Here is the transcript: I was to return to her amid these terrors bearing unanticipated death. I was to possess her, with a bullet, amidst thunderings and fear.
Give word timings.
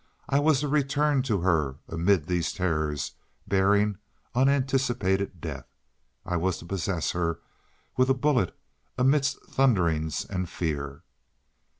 I 0.27 0.39
was 0.39 0.61
to 0.61 0.67
return 0.67 1.21
to 1.29 1.41
her 1.41 1.75
amid 1.87 2.25
these 2.25 2.51
terrors 2.53 3.11
bearing 3.47 3.99
unanticipated 4.33 5.39
death. 5.39 5.67
I 6.25 6.37
was 6.37 6.57
to 6.57 6.65
possess 6.65 7.11
her, 7.11 7.39
with 7.97 8.09
a 8.09 8.15
bullet, 8.15 8.57
amidst 8.97 9.39
thunderings 9.45 10.25
and 10.25 10.49
fear. 10.49 11.03